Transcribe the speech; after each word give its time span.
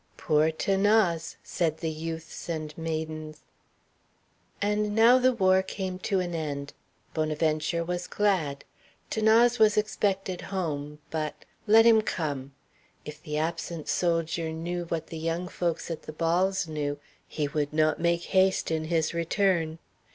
"Poor 0.17 0.49
'Thanase!" 0.51 1.35
said 1.43 1.77
the 1.77 1.89
youths 1.91 2.49
and 2.49 2.75
maidens. 2.75 3.43
And 4.59 4.95
now 4.95 5.19
the 5.19 5.31
war 5.31 5.61
came 5.61 5.99
to 5.99 6.19
an 6.19 6.33
end. 6.33 6.73
Bonaventure 7.13 7.83
was 7.83 8.07
glad. 8.07 8.65
'Thanase 9.11 9.59
was 9.59 9.77
expected 9.77 10.41
home, 10.49 10.97
but 11.11 11.45
let 11.67 11.85
him 11.85 12.01
come. 12.01 12.53
If 13.05 13.21
the 13.21 13.37
absent 13.37 13.87
soldier 13.87 14.49
knew 14.51 14.85
what 14.85 15.05
the 15.05 15.19
young 15.19 15.47
folks 15.47 15.91
at 15.91 16.01
the 16.01 16.13
balls 16.13 16.67
knew, 16.67 16.97
he 17.27 17.47
would 17.49 17.71
not 17.71 18.01
make 18.01 18.23
haste 18.23 18.71
in 18.71 18.85
his 18.85 19.13
return. 19.13 19.77